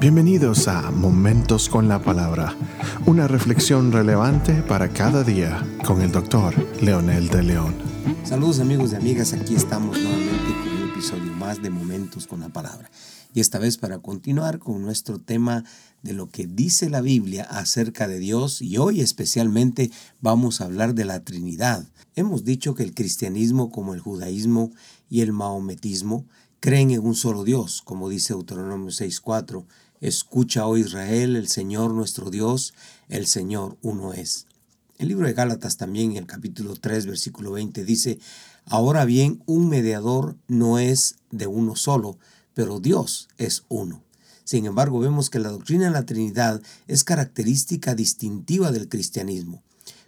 Bienvenidos 0.00 0.66
a 0.66 0.90
Momentos 0.90 1.68
con 1.68 1.86
la 1.86 2.02
Palabra, 2.02 2.56
una 3.04 3.28
reflexión 3.28 3.92
relevante 3.92 4.62
para 4.62 4.88
cada 4.88 5.22
día 5.24 5.62
con 5.84 6.00
el 6.00 6.10
doctor 6.10 6.54
Leonel 6.80 7.28
de 7.28 7.42
León. 7.42 7.74
Saludos 8.24 8.60
amigos 8.60 8.92
y 8.92 8.96
amigas, 8.96 9.34
aquí 9.34 9.54
estamos 9.54 10.00
nuevamente 10.00 10.54
con 10.54 10.82
un 10.82 10.90
episodio 10.90 11.32
más 11.34 11.60
de 11.60 11.68
Momentos 11.68 12.26
con 12.26 12.40
la 12.40 12.48
Palabra. 12.48 12.90
Y 13.34 13.40
esta 13.40 13.58
vez 13.58 13.76
para 13.76 13.98
continuar 13.98 14.58
con 14.58 14.80
nuestro 14.80 15.18
tema 15.18 15.64
de 16.02 16.14
lo 16.14 16.30
que 16.30 16.46
dice 16.46 16.88
la 16.88 17.02
Biblia 17.02 17.44
acerca 17.44 18.08
de 18.08 18.18
Dios 18.18 18.62
y 18.62 18.78
hoy 18.78 19.02
especialmente 19.02 19.90
vamos 20.22 20.62
a 20.62 20.64
hablar 20.64 20.94
de 20.94 21.04
la 21.04 21.24
Trinidad. 21.24 21.84
Hemos 22.16 22.44
dicho 22.44 22.74
que 22.74 22.84
el 22.84 22.94
cristianismo 22.94 23.70
como 23.70 23.92
el 23.92 24.00
judaísmo 24.00 24.70
y 25.10 25.20
el 25.20 25.34
maometismo 25.34 26.24
creen 26.58 26.90
en 26.90 27.04
un 27.04 27.14
solo 27.14 27.44
Dios, 27.44 27.82
como 27.82 28.08
dice 28.08 28.32
Deuteronomio 28.32 28.90
6.4 28.90 29.64
Escucha, 30.00 30.66
oh 30.66 30.78
Israel, 30.78 31.36
el 31.36 31.48
Señor 31.48 31.92
nuestro 31.92 32.30
Dios, 32.30 32.72
el 33.10 33.26
Señor 33.26 33.76
uno 33.82 34.14
es. 34.14 34.46
El 34.96 35.08
libro 35.08 35.26
de 35.26 35.34
Gálatas 35.34 35.76
también 35.76 36.12
en 36.12 36.16
el 36.16 36.26
capítulo 36.26 36.74
3, 36.74 37.04
versículo 37.04 37.52
20 37.52 37.84
dice, 37.84 38.18
Ahora 38.64 39.04
bien, 39.04 39.42
un 39.44 39.68
mediador 39.68 40.36
no 40.48 40.78
es 40.78 41.16
de 41.30 41.46
uno 41.46 41.76
solo, 41.76 42.18
pero 42.54 42.80
Dios 42.80 43.28
es 43.36 43.64
uno. 43.68 44.02
Sin 44.44 44.64
embargo, 44.64 45.00
vemos 45.00 45.28
que 45.28 45.38
la 45.38 45.50
doctrina 45.50 45.84
de 45.84 45.90
la 45.90 46.06
Trinidad 46.06 46.62
es 46.88 47.04
característica 47.04 47.94
distintiva 47.94 48.72
del 48.72 48.88
cristianismo. 48.88 49.62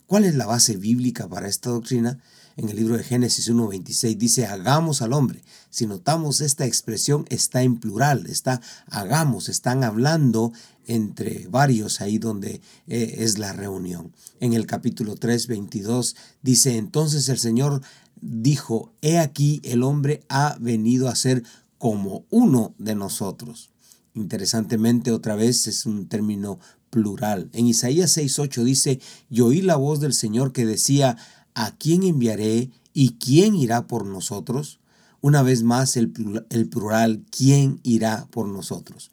¿Cuál 0.07 0.25
es 0.25 0.35
la 0.37 0.47
base 0.47 0.79
bíblica 0.79 1.29
para 1.29 1.49
esta 1.49 1.69
doctrina? 1.69 2.19
En 2.57 2.69
el 2.69 2.77
libro 2.77 2.97
de 2.97 3.05
Génesis 3.05 3.51
1.26 3.51 4.17
dice, 4.17 4.47
hagamos 4.47 5.01
al 5.01 5.13
hombre. 5.13 5.43
Si 5.71 5.87
notamos 5.87 6.41
esta 6.41 6.67
expresión 6.67 7.25
está 7.31 7.63
en 7.63 7.79
plural, 7.79 8.27
está 8.27 8.61
hagamos, 8.87 9.49
están 9.49 9.85
hablando 9.85 10.53
entre 10.87 11.47
varios 11.49 12.01
ahí 12.01 12.19
donde 12.19 12.61
eh, 12.87 13.15
es 13.19 13.39
la 13.39 13.53
reunión. 13.53 14.13
En 14.41 14.53
el 14.53 14.67
capítulo 14.67 15.17
3.22 15.17 16.15
dice, 16.43 16.77
entonces 16.77 17.29
el 17.29 17.39
Señor 17.39 17.81
dijo, 18.21 18.93
he 19.01 19.19
aquí 19.19 19.61
el 19.65 19.83
hombre 19.83 20.23
ha 20.29 20.57
venido 20.61 21.09
a 21.09 21.15
ser 21.15 21.43
como 21.79 22.25
uno 22.31 22.75
de 22.79 22.95
nosotros. 22.95 23.71
Interesantemente, 24.15 25.11
otra 25.11 25.37
vez 25.37 25.67
es 25.67 25.87
un 25.87 26.07
término 26.07 26.59
plural. 26.91 27.49
En 27.55 27.67
Isaías 27.67 28.17
6.8 28.17 28.63
dice, 28.63 29.01
y 29.31 29.41
oí 29.41 29.63
la 29.63 29.77
voz 29.77 30.01
del 30.01 30.13
Señor 30.13 30.53
que 30.53 30.67
decía, 30.67 31.17
¿a 31.55 31.77
quién 31.77 32.03
enviaré 32.03 32.71
y 32.93 33.15
quién 33.15 33.55
irá 33.55 33.87
por 33.87 34.07
nosotros? 34.07 34.79
Una 35.21 35.43
vez 35.43 35.63
más 35.63 35.97
el 35.97 36.11
plural, 36.11 37.25
¿quién 37.31 37.81
irá 37.83 38.27
por 38.31 38.49
nosotros? 38.49 39.11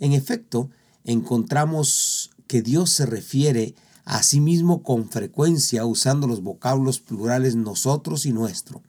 En 0.00 0.12
efecto, 0.12 0.70
encontramos 1.04 2.30
que 2.46 2.62
Dios 2.62 2.90
se 2.90 3.06
refiere 3.06 3.74
a 4.04 4.22
sí 4.22 4.40
mismo 4.40 4.82
con 4.82 5.08
frecuencia 5.08 5.86
usando 5.86 6.26
los 6.26 6.42
vocablos 6.42 6.98
plurales 6.98 7.54
nosotros 7.54 8.26
y 8.26 8.32
nuestro. 8.32 8.82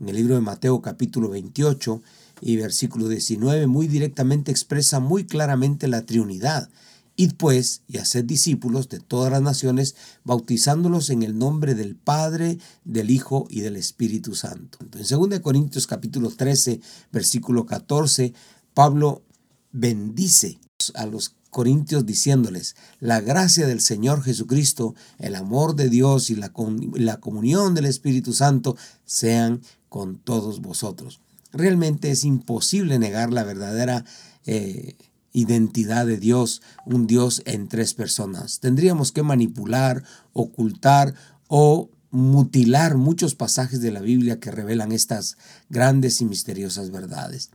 En 0.00 0.08
el 0.08 0.16
libro 0.16 0.34
de 0.34 0.40
Mateo 0.40 0.80
capítulo 0.80 1.28
28 1.30 2.02
y 2.40 2.56
versículo 2.56 3.08
19 3.08 3.66
muy 3.66 3.88
directamente 3.88 4.50
expresa 4.50 5.00
muy 5.00 5.24
claramente 5.24 5.88
la 5.88 6.02
Trinidad 6.02 6.68
Id 7.16 7.32
pues 7.36 7.82
y 7.86 7.98
haced 7.98 8.24
discípulos 8.24 8.88
de 8.88 9.00
todas 9.00 9.30
las 9.30 9.42
naciones, 9.42 9.94
bautizándolos 10.24 11.10
en 11.10 11.22
el 11.22 11.38
nombre 11.38 11.74
del 11.74 11.96
Padre, 11.96 12.58
del 12.84 13.10
Hijo 13.10 13.46
y 13.48 13.60
del 13.60 13.76
Espíritu 13.76 14.34
Santo. 14.34 14.78
En 14.80 14.90
2 14.90 15.40
Corintios 15.40 15.86
capítulo 15.86 16.30
13, 16.30 16.80
versículo 17.12 17.66
14, 17.66 18.34
Pablo 18.74 19.22
bendice 19.70 20.58
a 20.94 21.06
los 21.06 21.36
corintios 21.50 22.04
diciéndoles, 22.04 22.74
la 22.98 23.20
gracia 23.20 23.68
del 23.68 23.80
Señor 23.80 24.24
Jesucristo, 24.24 24.96
el 25.18 25.36
amor 25.36 25.76
de 25.76 25.88
Dios 25.88 26.30
y 26.30 26.34
la, 26.34 26.52
la 26.94 27.20
comunión 27.20 27.74
del 27.74 27.84
Espíritu 27.84 28.32
Santo 28.32 28.76
sean 29.04 29.62
con 29.88 30.18
todos 30.18 30.60
vosotros. 30.60 31.20
Realmente 31.52 32.10
es 32.10 32.24
imposible 32.24 32.98
negar 32.98 33.32
la 33.32 33.44
verdadera 33.44 34.04
eh, 34.46 34.96
identidad 35.34 36.06
de 36.06 36.16
Dios, 36.16 36.62
un 36.86 37.06
Dios 37.06 37.42
en 37.44 37.68
tres 37.68 37.92
personas. 37.92 38.60
Tendríamos 38.60 39.12
que 39.12 39.22
manipular, 39.22 40.02
ocultar 40.32 41.14
o 41.48 41.90
mutilar 42.10 42.96
muchos 42.96 43.34
pasajes 43.34 43.82
de 43.82 43.90
la 43.90 44.00
Biblia 44.00 44.40
que 44.40 44.52
revelan 44.52 44.92
estas 44.92 45.36
grandes 45.68 46.22
y 46.22 46.24
misteriosas 46.24 46.90
verdades. 46.90 47.50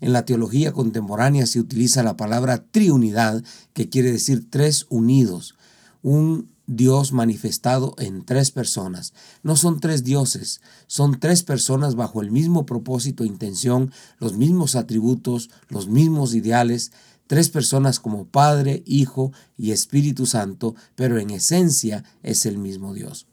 En 0.00 0.12
la 0.12 0.26
teología 0.26 0.72
contemporánea 0.72 1.46
se 1.46 1.58
utiliza 1.58 2.02
la 2.02 2.16
palabra 2.16 2.62
triunidad, 2.70 3.42
que 3.72 3.88
quiere 3.88 4.12
decir 4.12 4.50
tres 4.50 4.86
unidos, 4.90 5.54
un 6.02 6.52
Dios 6.66 7.12
manifestado 7.12 7.94
en 7.98 8.24
tres 8.24 8.50
personas. 8.50 9.12
No 9.42 9.56
son 9.56 9.80
tres 9.80 10.02
dioses, 10.02 10.60
son 10.86 11.20
tres 11.20 11.42
personas 11.42 11.94
bajo 11.94 12.22
el 12.22 12.30
mismo 12.30 12.64
propósito 12.66 13.24
e 13.24 13.26
intención, 13.26 13.92
los 14.18 14.36
mismos 14.36 14.74
atributos, 14.74 15.50
los 15.68 15.88
mismos 15.88 16.34
ideales, 16.34 16.92
Tres 17.26 17.48
personas 17.48 18.00
como 18.00 18.26
Padre, 18.26 18.82
Hijo 18.86 19.32
y 19.56 19.72
Espíritu 19.72 20.26
Santo, 20.26 20.74
pero 20.94 21.18
en 21.18 21.30
esencia 21.30 22.04
es 22.22 22.44
el 22.44 22.58
mismo 22.58 22.92
Dios. 22.92 23.26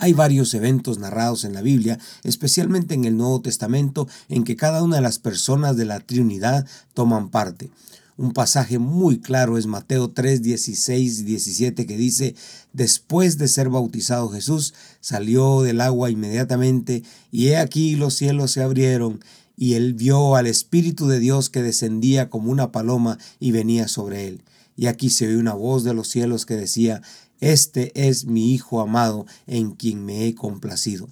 Hay 0.00 0.12
varios 0.12 0.54
eventos 0.54 0.98
narrados 0.98 1.44
en 1.44 1.54
la 1.54 1.62
Biblia, 1.62 1.98
especialmente 2.22 2.94
en 2.94 3.04
el 3.04 3.16
Nuevo 3.16 3.40
Testamento, 3.40 4.08
en 4.28 4.44
que 4.44 4.56
cada 4.56 4.82
una 4.82 4.96
de 4.96 5.02
las 5.02 5.18
personas 5.18 5.76
de 5.76 5.84
la 5.84 6.00
Trinidad 6.00 6.66
toman 6.94 7.30
parte. 7.30 7.70
Un 8.16 8.32
pasaje 8.32 8.80
muy 8.80 9.20
claro 9.20 9.58
es 9.58 9.66
Mateo 9.66 10.10
3, 10.10 10.42
16 10.42 11.20
y 11.20 11.22
17 11.22 11.86
que 11.86 11.96
dice, 11.96 12.34
después 12.72 13.38
de 13.38 13.46
ser 13.46 13.68
bautizado 13.68 14.28
Jesús, 14.28 14.74
salió 15.00 15.62
del 15.62 15.80
agua 15.80 16.10
inmediatamente 16.10 17.04
y 17.30 17.48
he 17.48 17.58
aquí 17.58 17.94
los 17.94 18.14
cielos 18.14 18.50
se 18.50 18.62
abrieron 18.62 19.20
y 19.58 19.74
él 19.74 19.94
vio 19.94 20.36
al 20.36 20.46
Espíritu 20.46 21.08
de 21.08 21.18
Dios 21.18 21.50
que 21.50 21.62
descendía 21.62 22.30
como 22.30 22.52
una 22.52 22.70
paloma 22.70 23.18
y 23.40 23.50
venía 23.50 23.88
sobre 23.88 24.28
él. 24.28 24.42
Y 24.76 24.86
aquí 24.86 25.10
se 25.10 25.26
oyó 25.26 25.40
una 25.40 25.54
voz 25.54 25.82
de 25.82 25.94
los 25.94 26.08
cielos 26.08 26.46
que 26.46 26.54
decía, 26.54 27.02
Este 27.40 27.90
es 28.08 28.26
mi 28.26 28.54
Hijo 28.54 28.80
amado 28.80 29.26
en 29.48 29.72
quien 29.72 30.04
me 30.04 30.26
he 30.26 30.34
complacido. 30.36 31.08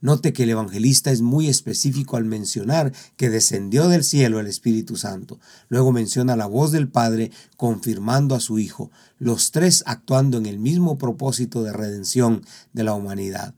Note 0.00 0.32
que 0.32 0.44
el 0.44 0.50
evangelista 0.50 1.12
es 1.12 1.20
muy 1.20 1.48
específico 1.48 2.16
al 2.16 2.24
mencionar 2.24 2.92
que 3.16 3.30
descendió 3.30 3.88
del 3.88 4.02
cielo 4.02 4.40
el 4.40 4.46
Espíritu 4.46 4.96
Santo. 4.96 5.38
Luego 5.68 5.92
menciona 5.92 6.34
la 6.34 6.46
voz 6.46 6.72
del 6.72 6.88
Padre 6.88 7.30
confirmando 7.56 8.34
a 8.34 8.40
su 8.40 8.58
Hijo, 8.58 8.90
los 9.18 9.52
tres 9.52 9.84
actuando 9.86 10.38
en 10.38 10.46
el 10.46 10.58
mismo 10.58 10.96
propósito 10.96 11.62
de 11.62 11.72
redención 11.72 12.42
de 12.72 12.84
la 12.84 12.94
humanidad 12.94 13.54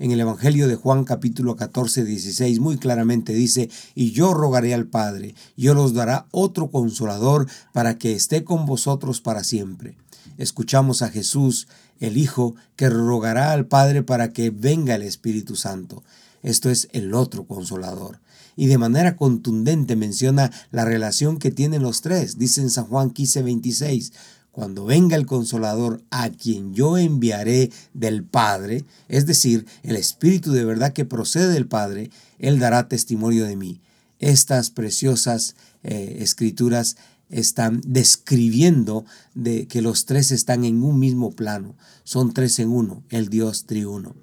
en 0.00 0.10
el 0.10 0.20
Evangelio 0.20 0.66
de 0.66 0.76
Juan 0.76 1.04
capítulo 1.04 1.56
14, 1.56 2.04
16, 2.04 2.58
muy 2.58 2.78
claramente 2.78 3.34
dice, 3.34 3.68
y 3.94 4.12
yo 4.12 4.32
rogaré 4.32 4.72
al 4.72 4.86
Padre, 4.86 5.34
yo 5.58 5.78
os 5.78 5.92
dará 5.92 6.26
otro 6.30 6.70
consolador 6.70 7.46
para 7.74 7.98
que 7.98 8.14
esté 8.14 8.42
con 8.42 8.64
vosotros 8.64 9.20
para 9.20 9.44
siempre. 9.44 9.96
Escuchamos 10.38 11.02
a 11.02 11.10
Jesús, 11.10 11.68
el 12.00 12.16
Hijo, 12.16 12.54
que 12.76 12.88
rogará 12.88 13.52
al 13.52 13.66
Padre 13.66 14.02
para 14.02 14.32
que 14.32 14.48
venga 14.48 14.94
el 14.94 15.02
Espíritu 15.02 15.54
Santo. 15.54 16.02
Esto 16.42 16.70
es 16.70 16.88
el 16.92 17.12
otro 17.12 17.44
consolador. 17.44 18.20
Y 18.56 18.66
de 18.66 18.78
manera 18.78 19.16
contundente 19.16 19.96
menciona 19.96 20.50
la 20.70 20.86
relación 20.86 21.38
que 21.38 21.50
tienen 21.50 21.82
los 21.82 22.00
tres. 22.00 22.38
Dice 22.38 22.62
en 22.62 22.70
San 22.70 22.86
Juan 22.86 23.10
15, 23.10 23.42
26, 23.42 24.12
cuando 24.52 24.84
venga 24.84 25.16
el 25.16 25.26
consolador 25.26 26.02
a 26.10 26.30
quien 26.30 26.74
yo 26.74 26.98
enviaré 26.98 27.70
del 27.94 28.24
Padre, 28.24 28.84
es 29.08 29.26
decir, 29.26 29.66
el 29.82 29.96
Espíritu 29.96 30.52
de 30.52 30.64
verdad 30.64 30.92
que 30.92 31.04
procede 31.04 31.52
del 31.52 31.66
Padre, 31.66 32.10
Él 32.38 32.58
dará 32.58 32.88
testimonio 32.88 33.44
de 33.44 33.56
mí. 33.56 33.80
Estas 34.18 34.70
preciosas 34.70 35.54
eh, 35.82 36.18
escrituras 36.20 36.96
están 37.30 37.80
describiendo 37.86 39.04
de 39.34 39.66
que 39.66 39.82
los 39.82 40.04
tres 40.04 40.32
están 40.32 40.64
en 40.64 40.82
un 40.82 40.98
mismo 40.98 41.30
plano. 41.30 41.76
Son 42.04 42.34
tres 42.34 42.58
en 42.58 42.70
uno, 42.70 43.02
el 43.08 43.28
Dios 43.28 43.66
triuno. 43.66 44.14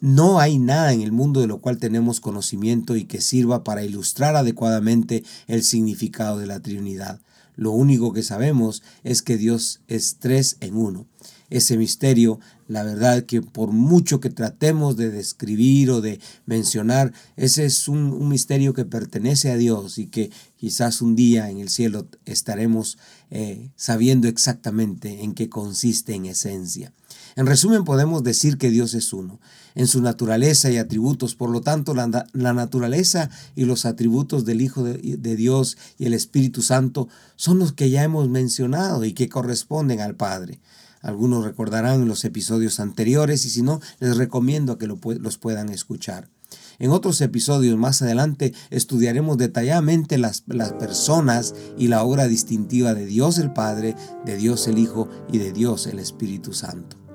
No 0.00 0.40
hay 0.40 0.58
nada 0.58 0.92
en 0.92 1.00
el 1.00 1.10
mundo 1.10 1.40
de 1.40 1.46
lo 1.46 1.58
cual 1.58 1.78
tenemos 1.78 2.20
conocimiento 2.20 2.96
y 2.96 3.04
que 3.04 3.22
sirva 3.22 3.64
para 3.64 3.82
ilustrar 3.82 4.36
adecuadamente 4.36 5.24
el 5.46 5.62
significado 5.62 6.38
de 6.38 6.46
la 6.46 6.60
Trinidad. 6.60 7.20
Lo 7.56 7.72
único 7.72 8.12
que 8.12 8.22
sabemos 8.22 8.82
es 9.02 9.22
que 9.22 9.36
Dios 9.36 9.80
es 9.88 10.16
tres 10.18 10.58
en 10.60 10.76
uno. 10.76 11.06
Ese 11.48 11.78
misterio, 11.78 12.40
la 12.68 12.82
verdad 12.82 13.24
que 13.24 13.40
por 13.40 13.72
mucho 13.72 14.20
que 14.20 14.30
tratemos 14.30 14.96
de 14.96 15.10
describir 15.10 15.90
o 15.90 16.00
de 16.00 16.20
mencionar, 16.44 17.12
ese 17.36 17.64
es 17.64 17.88
un, 17.88 18.28
misterio 18.28 18.74
que 18.74 18.84
pertenece 18.84 19.50
a 19.50 19.56
Dios 19.56 19.98
y 19.98 20.06
que 20.06 20.30
quizás 20.56 21.00
un 21.02 21.14
día 21.14 21.48
en 21.48 21.58
el 21.58 21.68
cielo 21.68 22.08
estaremos 22.24 22.98
eh, 23.30 23.70
sabiendo 23.76 24.28
exactamente 24.28 25.22
en 25.22 25.34
qué 25.34 25.48
consiste 25.48 26.14
en 26.14 26.26
esencia. 26.26 26.92
En 27.36 27.44
resumen, 27.44 27.84
podemos 27.84 28.24
decir 28.24 28.56
que 28.56 28.70
Dios 28.70 28.94
es 28.94 29.12
uno, 29.12 29.40
en 29.74 29.86
su 29.86 30.00
naturaleza 30.00 30.70
y 30.70 30.78
atributos. 30.78 31.34
Por 31.34 31.50
lo 31.50 31.60
tanto, 31.60 31.94
la, 31.94 32.06
naturaleza 32.32 33.28
y 33.54 33.66
los 33.66 33.84
atributos 33.84 34.46
del 34.46 34.62
Hijo 34.62 34.82
de, 34.82 35.36
Dios 35.36 35.76
y 35.98 36.06
el 36.06 36.14
Espíritu 36.14 36.62
Santo 36.62 37.08
son 37.36 37.58
los 37.58 37.74
que 37.74 37.90
ya 37.90 38.02
hemos 38.02 38.30
mencionado 38.30 39.04
y 39.04 39.12
que 39.12 39.28
corresponden 39.28 40.00
al 40.00 40.14
Padre. 40.14 40.60
Algunos 41.02 41.44
recordarán 41.44 42.08
los 42.08 42.24
episodios 42.24 42.80
anteriores 42.80 43.44
y 43.44 43.50
si 43.50 43.60
no, 43.60 43.82
les 44.00 44.16
recomiendo 44.16 44.78
que 44.78 44.86
los 44.86 45.36
puedan 45.36 45.68
escuchar. 45.68 46.30
En 46.78 46.90
otros 46.90 47.20
episodios 47.20 47.76
más 47.76 48.00
adelante 48.00 48.54
estudiaremos 48.70 49.36
detalladamente 49.36 50.16
las, 50.16 50.42
personas 50.78 51.54
y 51.76 51.88
la 51.88 52.02
obra 52.02 52.28
distintiva 52.28 52.94
de 52.94 53.04
Dios 53.04 53.38
el 53.38 53.52
Padre, 53.52 53.94
de 54.24 54.36
Dios 54.36 54.68
el 54.68 54.78
Hijo 54.78 55.08
y 55.30 55.36
de 55.36 55.52
Dios 55.52 55.86
el 55.86 55.98
Espíritu 55.98 56.54
Santo. 56.54 57.05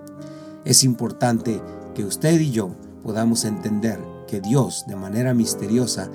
Es 0.63 0.83
importante 0.83 1.59
que 1.95 2.05
usted 2.05 2.39
y 2.39 2.51
yo 2.51 2.75
podamos 3.03 3.45
entender 3.45 3.99
que 4.27 4.41
Dios 4.41 4.85
de 4.87 4.95
manera 4.95 5.33
misteriosa 5.33 6.09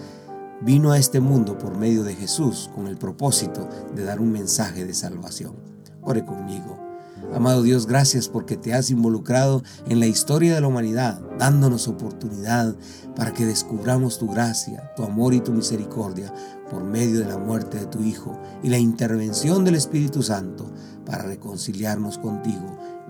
vino 0.61 0.93
a 0.93 0.99
este 0.99 1.21
mundo 1.21 1.59
por 1.59 1.77
medio 1.77 2.05
de 2.05 2.15
Jesús 2.15 2.71
con 2.73 2.87
el 2.87 2.97
propósito 2.97 3.69
de 3.95 4.05
dar 4.05 4.21
un 4.21 4.31
mensaje 4.31 4.85
de 4.85 4.95
salvación. 4.95 5.57
Ore 6.01 6.25
conmigo. 6.25 6.79
Amado 7.35 7.63
Dios, 7.63 7.87
gracias 7.87 8.29
porque 8.29 8.57
te 8.57 8.73
has 8.73 8.91
involucrado 8.91 9.65
en 9.89 9.99
la 9.99 10.07
historia 10.07 10.55
de 10.55 10.61
la 10.61 10.69
humanidad, 10.69 11.21
dándonos 11.39 11.89
oportunidad 11.89 12.77
para 13.17 13.33
que 13.33 13.47
descubramos 13.47 14.19
tu 14.19 14.29
gracia, 14.29 14.93
tu 14.95 15.03
amor 15.03 15.35
y 15.35 15.41
tu 15.41 15.53
misericordia 15.53 16.33
por 16.71 16.85
medio 16.85 17.19
de 17.19 17.27
la 17.27 17.39
muerte 17.39 17.79
de 17.79 17.87
tu 17.87 18.01
Hijo 18.03 18.39
y 18.63 18.69
la 18.69 18.79
intervención 18.79 19.65
del 19.65 19.75
Espíritu 19.75 20.23
Santo 20.23 20.71
para 21.05 21.25
reconciliarnos 21.25 22.19
contigo 22.19 22.96